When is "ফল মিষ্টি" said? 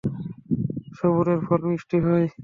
1.45-1.97